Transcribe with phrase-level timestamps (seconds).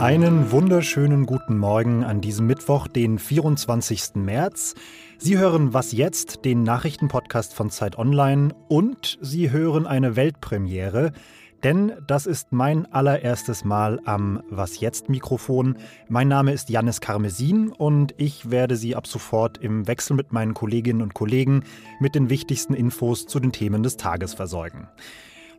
[0.00, 4.14] Einen wunderschönen guten Morgen an diesem Mittwoch, den 24.
[4.14, 4.76] März.
[5.18, 11.10] Sie hören Was jetzt, den Nachrichtenpodcast von Zeit Online und Sie hören eine Weltpremiere,
[11.64, 15.76] denn das ist mein allererstes Mal am Was jetzt Mikrofon.
[16.08, 20.54] Mein Name ist Jannis Karmesin und ich werde Sie ab sofort im Wechsel mit meinen
[20.54, 21.64] Kolleginnen und Kollegen
[21.98, 24.86] mit den wichtigsten Infos zu den Themen des Tages versorgen.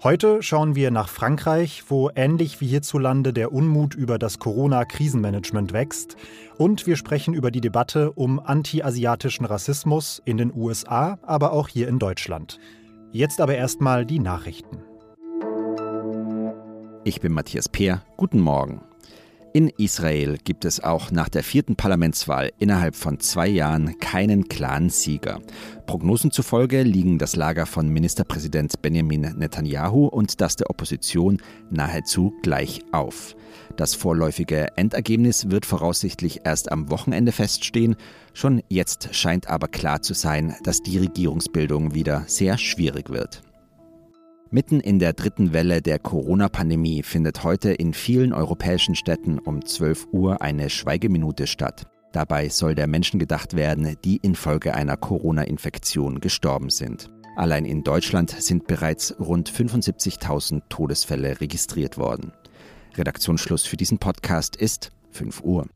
[0.01, 6.15] Heute schauen wir nach Frankreich, wo ähnlich wie hierzulande der Unmut über das Corona-Krisenmanagement wächst.
[6.57, 11.89] Und wir sprechen über die Debatte um anti-asiatischen Rassismus in den USA, aber auch hier
[11.89, 12.59] in Deutschland.
[13.11, 14.77] Jetzt aber erstmal die Nachrichten.
[17.03, 18.01] Ich bin Matthias Peer.
[18.15, 18.81] Guten Morgen.
[19.51, 24.91] In Israel gibt es auch nach der vierten Parlamentswahl innerhalb von zwei Jahren keinen klaren
[24.91, 25.39] Sieger.
[25.87, 32.81] Prognosen zufolge liegen das Lager von Ministerpräsident Benjamin Netanyahu und das der Opposition nahezu gleich
[32.91, 33.35] auf.
[33.75, 37.95] Das vorläufige Endergebnis wird voraussichtlich erst am Wochenende feststehen.
[38.33, 43.41] Schon jetzt scheint aber klar zu sein, dass die Regierungsbildung wieder sehr schwierig wird.
[44.51, 50.07] Mitten in der dritten Welle der Corona-Pandemie findet heute in vielen europäischen Städten um 12
[50.11, 51.85] Uhr eine Schweigeminute statt.
[52.13, 57.11] Dabei soll der Menschen gedacht werden, die infolge einer Corona-Infektion gestorben sind.
[57.35, 62.33] Allein in Deutschland sind bereits rund 75.000 Todesfälle registriert worden.
[62.97, 65.67] Redaktionsschluss für diesen Podcast ist 5 Uhr.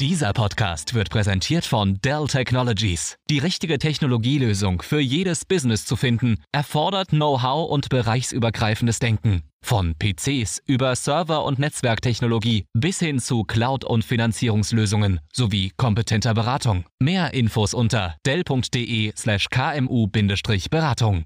[0.00, 3.16] Dieser Podcast wird präsentiert von Dell Technologies.
[3.28, 9.42] Die richtige Technologielösung für jedes Business zu finden, erfordert Know-how und bereichsübergreifendes Denken.
[9.60, 16.84] Von PCs über Server- und Netzwerktechnologie bis hin zu Cloud- und Finanzierungslösungen sowie kompetenter Beratung.
[17.00, 21.24] Mehr Infos unter dell.de/kmu-beratung.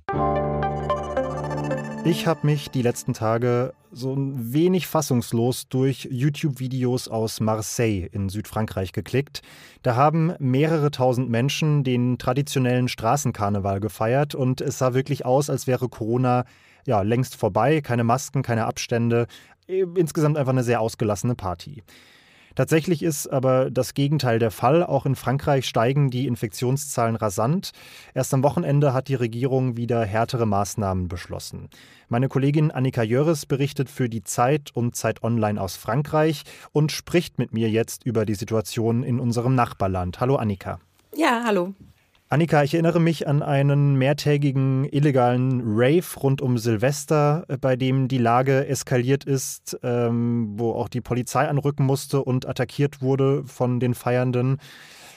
[2.05, 8.29] Ich habe mich die letzten Tage so ein wenig fassungslos durch YouTube-Videos aus Marseille in
[8.29, 9.43] Südfrankreich geklickt.
[9.83, 15.69] Da haben mehrere tausend Menschen den traditionellen Straßenkarneval gefeiert und es sah wirklich aus, als
[15.69, 16.45] wäre Corona
[16.87, 19.29] ja längst vorbei, keine Masken, keine Abstände,
[19.69, 21.85] insgesamt einfach eine sehr ausgelassene Party.
[22.55, 24.85] Tatsächlich ist aber das Gegenteil der Fall.
[24.85, 27.73] Auch in Frankreich steigen die Infektionszahlen rasant.
[28.15, 31.69] Erst am Wochenende hat die Regierung wieder härtere Maßnahmen beschlossen.
[32.09, 36.43] Meine Kollegin Annika Jöris berichtet für die Zeit und Zeit Online aus Frankreich
[36.73, 40.21] und spricht mit mir jetzt über die Situation in unserem Nachbarland.
[40.21, 40.79] Hallo Annika.
[41.15, 41.75] Ja, hallo.
[42.33, 48.09] Annika, ich erinnere mich an einen mehrtägigen illegalen Rave rund um Silvester, äh, bei dem
[48.09, 53.81] die Lage eskaliert ist, ähm, wo auch die Polizei anrücken musste und attackiert wurde von
[53.81, 54.57] den Feiernden.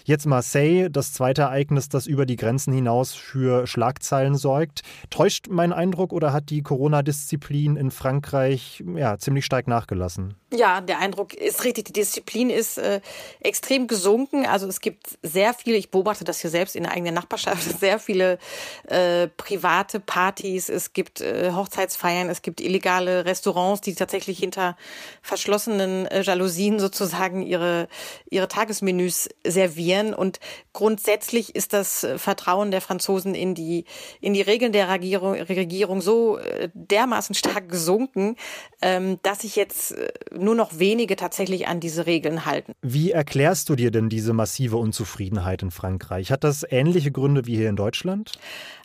[0.07, 4.83] Jetzt Marseille, das zweite Ereignis, das über die Grenzen hinaus für Schlagzeilen sorgt.
[5.09, 10.35] Täuscht mein Eindruck oder hat die Corona-Disziplin in Frankreich ja, ziemlich stark nachgelassen?
[10.53, 11.85] Ja, der Eindruck ist richtig.
[11.85, 13.01] Die Disziplin ist äh,
[13.39, 14.45] extrem gesunken.
[14.45, 17.97] Also es gibt sehr viele, ich beobachte das hier selbst in der eigenen Nachbarschaft, sehr
[17.97, 18.37] viele
[18.87, 24.77] äh, private Partys, es gibt äh, Hochzeitsfeiern, es gibt illegale Restaurants, die tatsächlich hinter
[25.23, 27.87] verschlossenen äh, Jalousien sozusagen ihre,
[28.29, 30.13] ihre Tagesmenüs servieren funktionieren.
[30.13, 30.39] Und
[30.73, 33.85] grundsätzlich ist das äh, Vertrauen der Franzosen in die,
[34.21, 38.35] in die Regeln der Regierung, Regierung so äh, dermaßen stark gesunken,
[38.81, 42.73] ähm, dass sich jetzt äh, nur noch wenige tatsächlich an diese Regeln halten.
[42.81, 46.31] Wie erklärst du dir denn diese massive Unzufriedenheit in Frankreich?
[46.31, 48.33] Hat das ähnliche Gründe wie hier in Deutschland?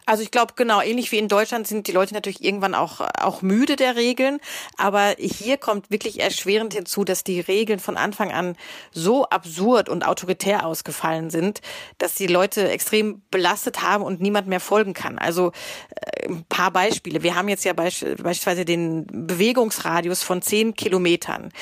[0.07, 3.43] Also ich glaube, genau, ähnlich wie in Deutschland sind die Leute natürlich irgendwann auch, auch
[3.43, 4.41] müde der Regeln.
[4.77, 8.57] Aber hier kommt wirklich erschwerend hinzu, dass die Regeln von Anfang an
[8.93, 11.61] so absurd und autoritär ausgefallen sind,
[11.99, 15.19] dass die Leute extrem belastet haben und niemand mehr folgen kann.
[15.19, 15.53] Also
[15.91, 17.23] äh, ein paar Beispiele.
[17.23, 21.53] Wir haben jetzt ja beispielsweise den Bewegungsradius von zehn Kilometern.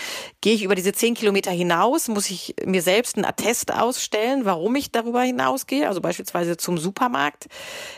[0.40, 4.76] Gehe ich über diese zehn Kilometer hinaus, muss ich mir selbst einen Attest ausstellen, warum
[4.76, 7.48] ich darüber hinausgehe, also beispielsweise zum Supermarkt.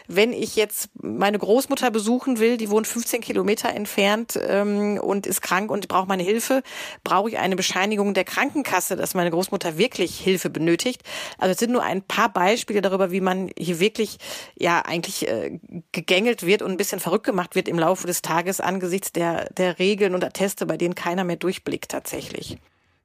[0.08, 5.42] Wenn ich jetzt meine Großmutter besuchen will, die wohnt 15 Kilometer entfernt ähm, und ist
[5.42, 6.62] krank und braucht meine Hilfe,
[7.04, 11.02] brauche ich eine Bescheinigung der Krankenkasse, dass meine Großmutter wirklich Hilfe benötigt.
[11.38, 14.18] Also es sind nur ein paar Beispiele darüber, wie man hier wirklich
[14.58, 15.58] ja eigentlich äh,
[15.92, 19.78] gegängelt wird und ein bisschen verrückt gemacht wird im Laufe des Tages angesichts der, der
[19.78, 22.58] Regeln und Atteste, bei denen keiner mehr durchblickt tatsächlich.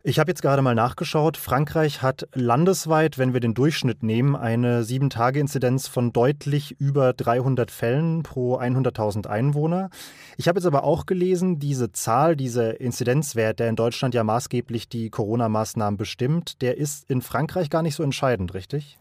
[0.08, 1.36] Ich habe jetzt gerade mal nachgeschaut.
[1.36, 8.22] Frankreich hat landesweit, wenn wir den Durchschnitt nehmen, eine 7-Tage-Inzidenz von deutlich über 300 Fällen
[8.22, 9.90] pro 100.000 Einwohner.
[10.38, 14.88] Ich habe jetzt aber auch gelesen, diese Zahl, dieser Inzidenzwert, der in Deutschland ja maßgeblich
[14.90, 19.00] die Corona-Maßnahmen bestimmt, der ist in Frankreich gar nicht so entscheidend, richtig?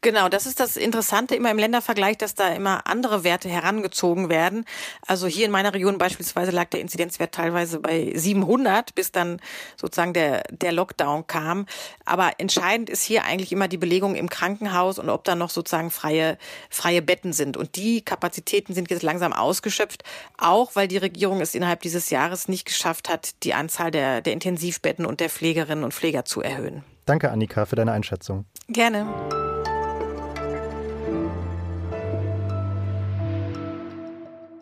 [0.00, 4.64] Genau, das ist das Interessante immer im Ländervergleich, dass da immer andere Werte herangezogen werden.
[5.06, 9.38] Also hier in meiner Region beispielsweise lag der Inzidenzwert teilweise bei 700, bis dann
[9.76, 11.66] sozusagen der der, Lockdown kam.
[12.04, 15.90] Aber entscheidend ist hier eigentlich immer die Belegung im Krankenhaus und ob da noch sozusagen
[15.90, 16.38] freie,
[16.70, 17.56] freie Betten sind.
[17.56, 20.04] Und die Kapazitäten sind jetzt langsam ausgeschöpft,
[20.38, 24.32] auch weil die Regierung es innerhalb dieses Jahres nicht geschafft hat, die Anzahl der, der
[24.32, 26.84] Intensivbetten und der Pflegerinnen und Pfleger zu erhöhen.
[27.06, 28.44] Danke, Annika, für deine Einschätzung.
[28.68, 29.06] Gerne.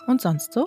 [0.06, 0.66] Und sonst so?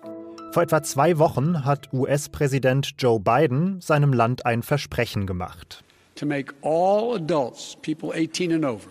[0.52, 5.82] Vor etwa zwei Wochen hat US-Präsident Joe Biden seinem Land ein Versprechen gemacht.
[6.16, 8.90] To make all adults, people 18 and over,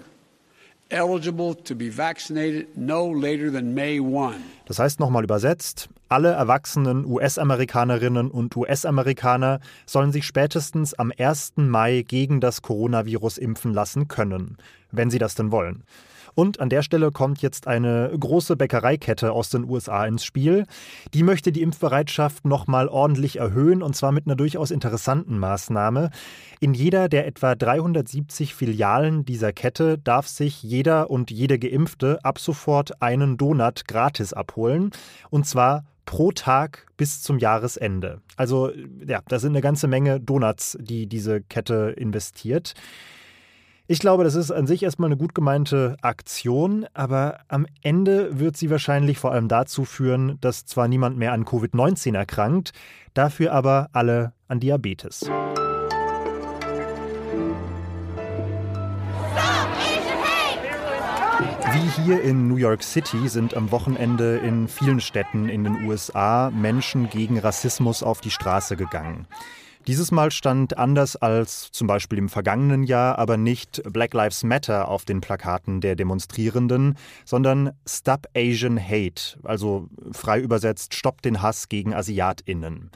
[0.88, 4.36] eligible to be vaccinated no later than May 1.
[4.64, 11.52] Das heißt nochmal übersetzt, alle erwachsenen US-Amerikanerinnen und US-Amerikaner sollen sich spätestens am 1.
[11.56, 14.56] Mai gegen das Coronavirus impfen lassen können,
[14.92, 15.84] wenn sie das denn wollen.
[16.34, 20.66] Und an der Stelle kommt jetzt eine große Bäckereikette aus den USA ins Spiel.
[21.14, 26.10] Die möchte die Impfbereitschaft nochmal ordentlich erhöhen und zwar mit einer durchaus interessanten Maßnahme.
[26.60, 32.38] In jeder der etwa 370 Filialen dieser Kette darf sich jeder und jede Geimpfte ab
[32.38, 34.90] sofort einen Donut gratis abholen.
[35.30, 38.20] Und zwar pro Tag bis zum Jahresende.
[38.36, 38.72] Also
[39.06, 42.74] ja, da sind eine ganze Menge Donuts, die diese Kette investiert.
[43.92, 48.56] Ich glaube, das ist an sich erstmal eine gut gemeinte Aktion, aber am Ende wird
[48.56, 52.70] sie wahrscheinlich vor allem dazu führen, dass zwar niemand mehr an Covid-19 erkrankt,
[53.14, 55.22] dafür aber alle an Diabetes.
[61.72, 66.52] Wie hier in New York City sind am Wochenende in vielen Städten in den USA
[66.52, 69.26] Menschen gegen Rassismus auf die Straße gegangen.
[69.90, 74.86] Dieses Mal stand anders als zum Beispiel im vergangenen Jahr aber nicht Black Lives Matter
[74.86, 81.68] auf den Plakaten der Demonstrierenden, sondern Stop Asian Hate, also frei übersetzt Stopp den Hass
[81.68, 82.92] gegen Asiatinnen.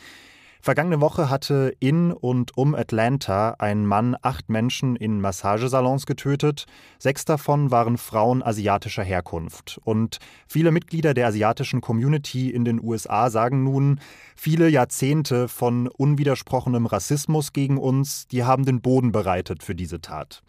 [0.65, 6.65] Vergangene Woche hatte in und um Atlanta ein Mann acht Menschen in Massagesalons getötet.
[6.99, 9.79] Sechs davon waren Frauen asiatischer Herkunft.
[9.85, 14.01] Und viele Mitglieder der asiatischen Community in den USA sagen nun,
[14.37, 20.43] viele Jahrzehnte von unwidersprochenem Rassismus gegen uns, die haben den Boden bereitet für diese Tat.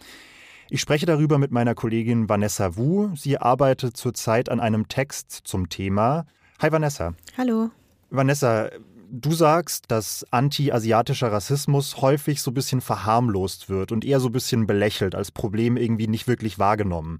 [0.70, 3.14] Ich spreche darüber mit meiner Kollegin Vanessa Wu.
[3.18, 6.26] Sie arbeitet zurzeit an einem Text zum Thema.
[6.62, 7.16] Hi Vanessa.
[7.38, 7.70] Hallo.
[8.12, 8.70] Vanessa,
[9.10, 14.32] Du sagst, dass anti-asiatischer Rassismus häufig so ein bisschen verharmlost wird und eher so ein
[14.32, 17.20] bisschen belächelt, als Problem irgendwie nicht wirklich wahrgenommen.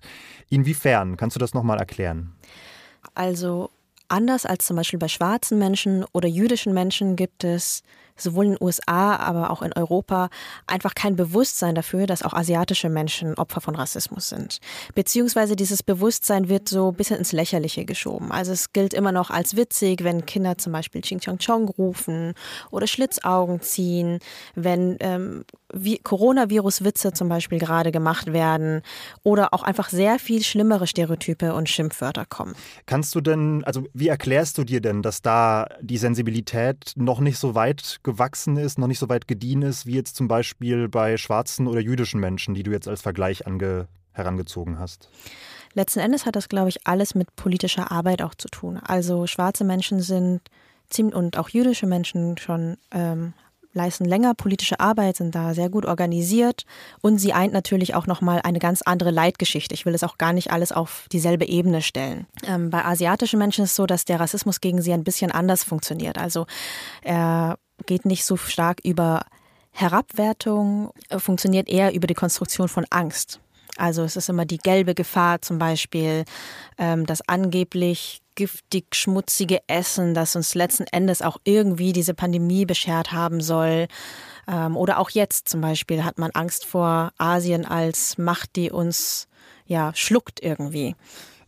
[0.50, 1.18] Inwiefern?
[1.18, 2.36] Kannst du das nochmal erklären?
[3.14, 3.70] Also
[4.08, 7.84] anders als zum Beispiel bei schwarzen Menschen oder jüdischen Menschen gibt es
[8.18, 10.30] sowohl in den USA, aber auch in Europa
[10.68, 14.60] einfach kein Bewusstsein dafür, dass auch asiatische Menschen Opfer von Rassismus sind.
[14.94, 18.32] Beziehungsweise dieses Bewusstsein wird so ein bisschen ins Lächerliche geschoben.
[18.32, 22.34] Also es gilt immer noch als witzig, wenn Kinder zum Beispiel Ching Chong Chong rufen
[22.72, 24.20] oder Schlitzaugen ziehen,
[24.56, 25.46] wenn ähm,
[26.04, 28.82] Coronavirus-Witze zum Beispiel gerade gemacht werden
[29.24, 32.56] oder auch einfach sehr viel schlimmere Stereotype und Schimpfwörter kommen.
[32.86, 37.38] Kannst du denn, also wie erklärst du dir denn, dass da die Sensibilität noch nicht
[37.38, 41.18] so weit gewachsen ist, noch nicht so weit gediehen ist, wie jetzt zum Beispiel bei
[41.18, 45.10] schwarzen oder jüdischen Menschen, die du jetzt als Vergleich ange herangezogen hast?
[45.74, 48.78] Letzten Endes hat das, glaube ich, alles mit politischer Arbeit auch zu tun.
[48.78, 50.42] Also schwarze Menschen sind
[50.98, 53.34] und auch jüdische Menschen schon ähm,
[53.76, 56.66] leisten länger politische Arbeit, sind da sehr gut organisiert
[57.02, 59.74] und sie eint natürlich auch nochmal eine ganz andere Leitgeschichte.
[59.74, 62.26] Ich will es auch gar nicht alles auf dieselbe Ebene stellen.
[62.48, 65.64] Ähm, bei asiatischen Menschen ist es so, dass der Rassismus gegen sie ein bisschen anders
[65.64, 66.18] funktioniert.
[66.18, 66.48] Also
[67.04, 69.22] er geht nicht so stark über
[69.72, 73.42] Herabwertung, funktioniert eher über die Konstruktion von Angst.
[73.78, 76.24] Also es ist immer die gelbe Gefahr zum Beispiel,
[76.78, 83.12] ähm, das angeblich giftig schmutzige Essen, das uns letzten Endes auch irgendwie diese Pandemie beschert
[83.12, 83.88] haben soll.
[84.48, 89.28] Ähm, oder auch jetzt zum Beispiel hat man Angst vor Asien als Macht, die uns
[89.66, 90.96] ja schluckt irgendwie.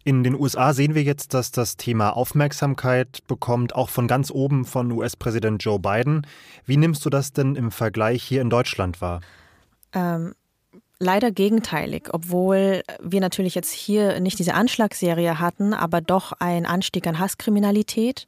[0.04, 4.64] In den USA sehen wir jetzt, dass das Thema Aufmerksamkeit bekommt, auch von ganz oben
[4.64, 6.26] von US-Präsident Joe Biden.
[6.66, 9.20] Wie nimmst du das denn im Vergleich hier in Deutschland wahr?
[9.92, 10.34] Ähm,
[11.00, 17.06] leider gegenteilig, obwohl wir natürlich jetzt hier nicht diese Anschlagsserie hatten, aber doch ein Anstieg
[17.08, 18.28] an Hasskriminalität.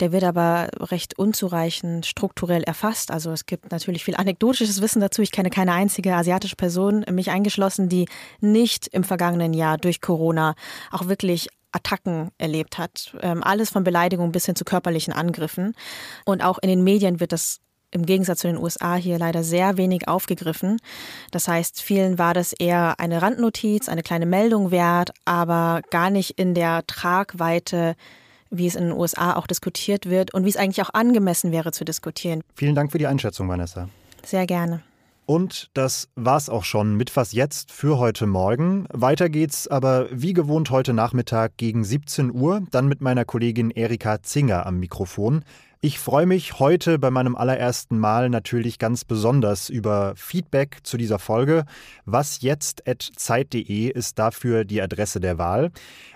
[0.00, 3.10] Der wird aber recht unzureichend strukturell erfasst.
[3.10, 5.22] Also es gibt natürlich viel anekdotisches Wissen dazu.
[5.22, 8.06] Ich kenne keine einzige asiatische Person, mich eingeschlossen, die
[8.40, 10.54] nicht im vergangenen Jahr durch Corona
[10.92, 13.16] auch wirklich Attacken erlebt hat.
[13.20, 15.74] Ähm, alles von Beleidigung bis hin zu körperlichen Angriffen.
[16.24, 17.60] Und auch in den Medien wird das
[17.94, 20.78] im Gegensatz zu den USA hier leider sehr wenig aufgegriffen.
[21.30, 26.38] Das heißt, vielen war das eher eine Randnotiz, eine kleine Meldung wert, aber gar nicht
[26.38, 27.94] in der Tragweite,
[28.50, 31.72] wie es in den USA auch diskutiert wird und wie es eigentlich auch angemessen wäre
[31.72, 32.42] zu diskutieren.
[32.54, 33.88] Vielen Dank für die Einschätzung, Vanessa.
[34.24, 34.82] Sehr gerne.
[35.26, 38.86] Und das war's auch schon mit Was jetzt für heute Morgen.
[38.92, 44.22] Weiter geht's aber wie gewohnt heute Nachmittag gegen 17 Uhr, dann mit meiner Kollegin Erika
[44.22, 45.44] Zinger am Mikrofon.
[45.84, 51.18] Ich freue mich heute bei meinem allerersten Mal natürlich ganz besonders über Feedback zu dieser
[51.18, 51.66] Folge.
[52.06, 55.72] Was jetzt at zeit.de ist dafür die Adresse der Wahl.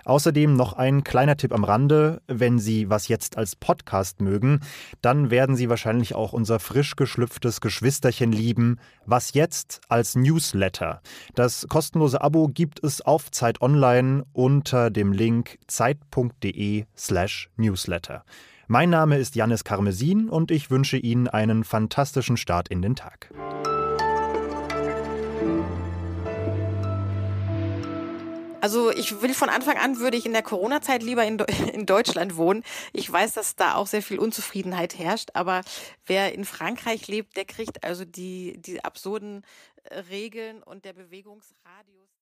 [0.06, 2.22] Außerdem noch ein kleiner Tipp am Rande.
[2.28, 4.60] Wenn Sie was jetzt als Podcast mögen,
[5.02, 8.78] dann werden Sie wahrscheinlich auch unser frisch geschlüpftes Geschwisterchen lieben.
[9.04, 11.02] Was jetzt als Newsletter.
[11.34, 18.25] Das kostenlose Abo gibt es auf Zeit Online unter dem Link zeit.de slash newsletter.
[18.70, 23.30] Mein Name ist Janis Karmesin und ich wünsche Ihnen einen fantastischen Start in den Tag.
[28.60, 31.38] Also ich will von Anfang an, würde ich in der Corona-Zeit lieber in,
[31.72, 32.62] in, Deutschland wohnen.
[32.92, 35.62] Ich weiß, dass da auch sehr viel Unzufriedenheit herrscht, aber
[36.04, 39.46] wer in Frankreich lebt, der kriegt also die, die absurden
[39.84, 42.17] äh, Regeln und der Bewegungsradius.